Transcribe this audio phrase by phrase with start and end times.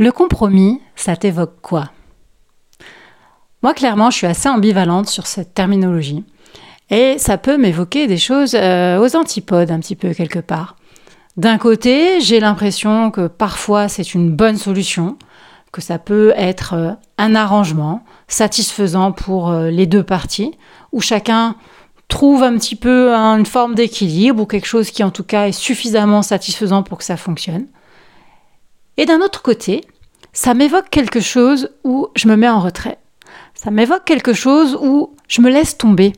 [0.00, 1.90] Le compromis, ça t'évoque quoi?
[3.62, 6.24] Moi, clairement, je suis assez ambivalente sur cette terminologie.
[6.88, 10.76] Et ça peut m'évoquer des choses euh, aux antipodes, un petit peu quelque part.
[11.36, 15.18] D'un côté, j'ai l'impression que parfois c'est une bonne solution,
[15.70, 20.52] que ça peut être euh, un arrangement satisfaisant pour euh, les deux parties,
[20.92, 21.56] où chacun
[22.08, 25.52] trouve un petit peu une forme d'équilibre ou quelque chose qui en tout cas est
[25.52, 27.66] suffisamment satisfaisant pour que ça fonctionne.
[29.00, 29.80] Et d'un autre côté,
[30.34, 32.98] ça m'évoque quelque chose où je me mets en retrait.
[33.54, 36.12] Ça m'évoque quelque chose où je me laisse tomber.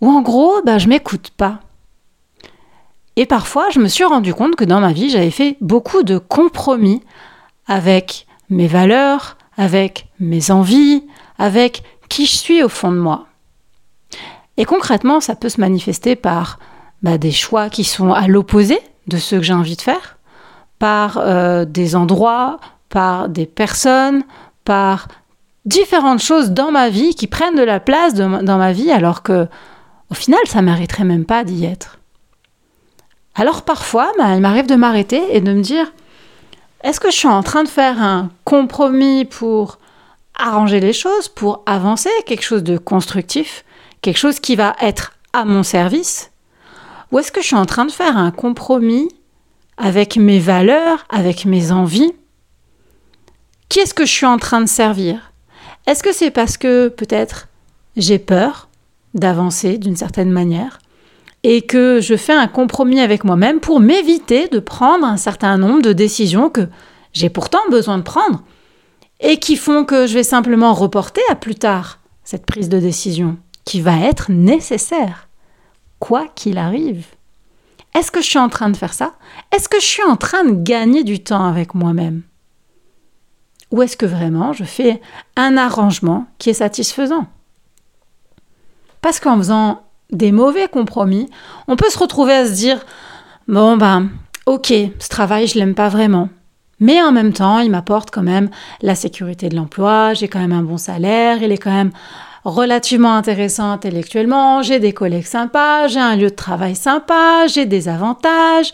[0.00, 1.60] Ou en gros, bah, je m'écoute pas.
[3.14, 6.18] Et parfois, je me suis rendu compte que dans ma vie, j'avais fait beaucoup de
[6.18, 7.04] compromis
[7.68, 11.04] avec mes valeurs, avec mes envies,
[11.38, 13.26] avec qui je suis au fond de moi.
[14.56, 16.58] Et concrètement, ça peut se manifester par
[17.04, 20.18] bah, des choix qui sont à l'opposé de ceux que j'ai envie de faire,
[20.82, 24.24] par euh, des endroits, par des personnes,
[24.64, 25.06] par
[25.64, 29.46] différentes choses dans ma vie qui prennent de la place dans ma vie alors que
[30.10, 32.00] au final ça mériterait même pas d'y être.
[33.36, 35.92] Alors parfois, bah, il m'arrive de m'arrêter et de me dire
[36.82, 39.78] est-ce que je suis en train de faire un compromis pour
[40.36, 43.64] arranger les choses, pour avancer, quelque chose de constructif,
[44.00, 46.32] quelque chose qui va être à mon service?
[47.12, 49.08] Ou est-ce que je suis en train de faire un compromis
[49.82, 52.12] avec mes valeurs, avec mes envies
[53.68, 55.32] Qui est-ce que je suis en train de servir?
[55.88, 57.48] Est-ce que c'est parce que peut-être
[57.96, 58.68] j'ai peur
[59.12, 60.78] d'avancer d'une certaine manière
[61.42, 65.82] et que je fais un compromis avec moi-même pour m'éviter de prendre un certain nombre
[65.82, 66.68] de décisions que
[67.12, 68.44] j'ai pourtant besoin de prendre
[69.18, 73.36] et qui font que je vais simplement reporter à plus tard cette prise de décision
[73.64, 75.28] qui va être nécessaire,
[75.98, 77.04] quoi qu'il arrive?
[77.94, 79.12] Est-ce que je suis en train de faire ça?
[79.54, 82.22] Est-ce que je suis en train de gagner du temps avec moi-même?
[83.70, 85.00] Ou est-ce que vraiment je fais
[85.36, 87.26] un arrangement qui est satisfaisant?
[89.00, 91.28] Parce qu'en faisant des mauvais compromis,
[91.68, 92.84] on peut se retrouver à se dire
[93.48, 94.10] bon ben
[94.46, 96.28] ok, ce travail je l'aime pas vraiment.
[96.80, 98.50] Mais en même temps, il m'apporte quand même
[98.80, 101.92] la sécurité de l'emploi, j'ai quand même un bon salaire, il est quand même
[102.44, 107.88] relativement intéressant intellectuellement, j'ai des collègues sympas, j'ai un lieu de travail sympa, j'ai des
[107.88, 108.72] avantages.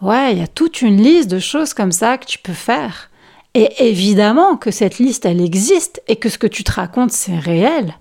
[0.00, 3.10] Ouais, il y a toute une liste de choses comme ça que tu peux faire.
[3.54, 7.38] Et évidemment que cette liste, elle existe et que ce que tu te racontes, c'est
[7.38, 7.94] réel.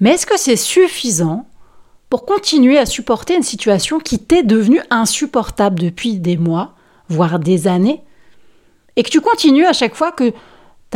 [0.00, 1.46] Mais est-ce que c'est suffisant
[2.10, 6.74] pour continuer à supporter une situation qui t'est devenue insupportable depuis des mois,
[7.08, 8.02] voire des années,
[8.96, 10.32] et que tu continues à chaque fois que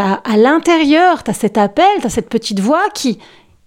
[0.01, 3.19] as à l'intérieur, tu as cet appel, tu as cette petite voix qui,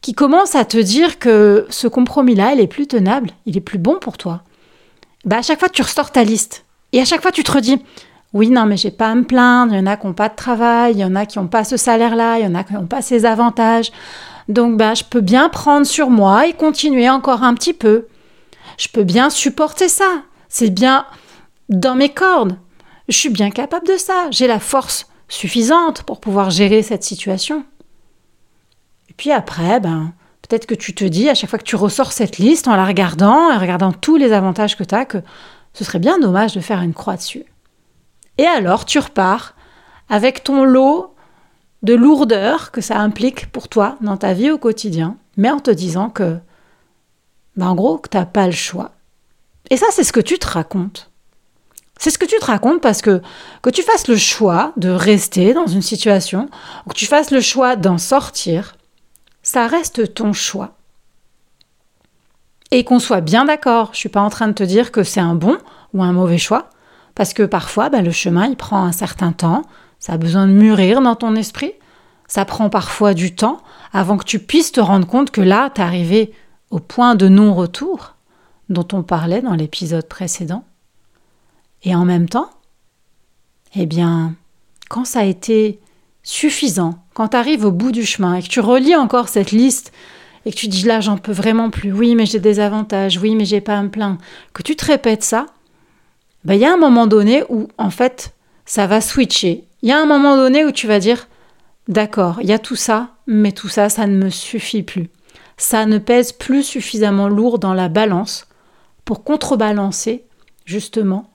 [0.01, 3.77] qui commence à te dire que ce compromis-là, il est plus tenable, il est plus
[3.77, 4.41] bon pour toi.
[5.25, 6.65] Bah, à chaque fois, tu ressors ta liste.
[6.93, 7.81] Et à chaque fois, tu te redis,
[8.33, 10.29] oui, non, mais j'ai pas à me plaindre, il y en a qui n'ont pas
[10.29, 12.63] de travail, il y en a qui n'ont pas ce salaire-là, il y en a
[12.63, 13.91] qui n'ont pas ces avantages.
[14.47, 18.07] Donc bah, je peux bien prendre sur moi et continuer encore un petit peu.
[18.77, 20.23] Je peux bien supporter ça.
[20.49, 21.05] C'est bien
[21.69, 22.57] dans mes cordes.
[23.07, 24.27] Je suis bien capable de ça.
[24.31, 27.65] J'ai la force suffisante pour pouvoir gérer cette situation.
[29.09, 32.11] Et puis après, ben, peut-être que tu te dis, à chaque fois que tu ressors
[32.11, 35.19] cette liste, en la regardant, en regardant tous les avantages que tu as, que
[35.73, 37.45] ce serait bien dommage de faire une croix dessus.
[38.37, 39.55] Et alors, tu repars
[40.09, 41.15] avec ton lot
[41.83, 45.71] de lourdeur que ça implique pour toi dans ta vie au quotidien, mais en te
[45.71, 46.37] disant que,
[47.55, 48.91] ben en gros, que tu n'as pas le choix.
[49.69, 51.11] Et ça, c'est ce que tu te racontes.
[51.97, 53.21] C'est ce que tu te racontes parce que
[53.61, 56.49] que tu fasses le choix de rester dans une situation
[56.85, 58.75] ou que tu fasses le choix d'en sortir,
[59.43, 60.75] ça reste ton choix.
[62.71, 65.19] Et qu'on soit bien d'accord, je suis pas en train de te dire que c'est
[65.19, 65.57] un bon
[65.93, 66.69] ou un mauvais choix,
[67.13, 69.61] parce que parfois, ben, le chemin, il prend un certain temps,
[69.99, 71.73] ça a besoin de mûrir dans ton esprit.
[72.27, 73.59] Ça prend parfois du temps
[73.93, 76.33] avant que tu puisses te rendre compte que là, tu es arrivé
[76.71, 78.15] au point de non-retour
[78.69, 80.65] dont on parlait dans l'épisode précédent.
[81.85, 82.49] Et en même temps,
[83.75, 84.35] eh bien,
[84.89, 85.79] quand ça a été
[86.23, 89.93] suffisant, quand tu arrives au bout du chemin et que tu relis encore cette liste
[90.45, 93.35] et que tu dis là, j'en peux vraiment plus, oui, mais j'ai des avantages, oui,
[93.35, 94.17] mais j'ai pas à me plaindre,
[94.53, 95.45] que tu te répètes ça,
[96.43, 98.35] ben, il y a un moment donné où, en fait,
[98.65, 101.27] ça va switcher il y a un moment donné où tu vas dire
[101.87, 105.11] D'accord, il y a tout ça, mais tout ça, ça ne me suffit plus.
[105.57, 108.47] Ça ne pèse plus suffisamment lourd dans la balance
[109.05, 110.23] pour contrebalancer,
[110.65, 111.29] justement,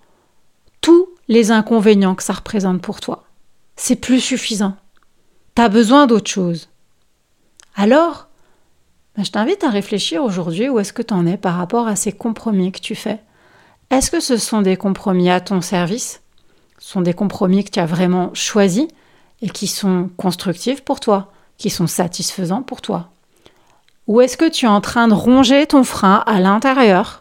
[0.81, 3.25] tous les inconvénients que ça représente pour toi.
[3.77, 4.77] C'est plus suffisant.
[5.55, 6.69] Tu as besoin d'autre chose.
[7.75, 8.29] Alors,
[9.17, 11.97] ben, je t'invite à réfléchir aujourd'hui où est-ce que tu en es par rapport à
[11.97, 13.21] ces compromis que tu fais.
[13.91, 16.23] Est-ce que ce sont des compromis à ton service?
[16.79, 18.87] Sont des compromis que tu as vraiment choisis
[19.43, 23.11] et qui sont constructifs pour toi, qui sont satisfaisants pour toi?
[24.07, 27.20] Ou est-ce que tu es en train de ronger ton frein à l'intérieur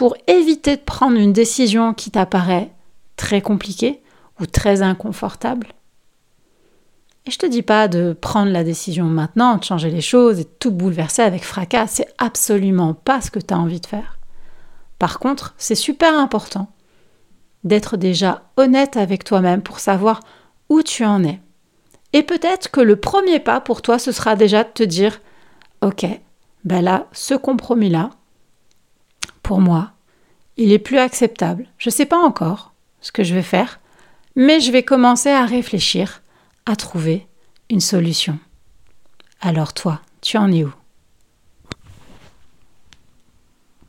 [0.00, 2.72] pour éviter de prendre une décision qui t'apparaît
[3.16, 4.00] très compliquée
[4.40, 5.74] ou très inconfortable
[7.26, 10.44] et je te dis pas de prendre la décision maintenant, de changer les choses et
[10.44, 14.18] de tout bouleverser avec fracas, c'est absolument pas ce que tu as envie de faire.
[14.98, 16.72] Par contre, c'est super important
[17.64, 20.20] d'être déjà honnête avec toi-même pour savoir
[20.70, 21.40] où tu en es.
[22.14, 25.20] Et peut-être que le premier pas pour toi, ce sera déjà de te dire,
[25.82, 26.06] ok,
[26.64, 28.08] ben là, ce compromis-là,
[29.50, 29.90] pour moi,
[30.58, 31.66] il est plus acceptable.
[31.76, 33.80] Je ne sais pas encore ce que je vais faire,
[34.36, 36.22] mais je vais commencer à réfléchir
[36.66, 37.26] à trouver
[37.68, 38.38] une solution.
[39.40, 40.72] Alors toi, tu en es où?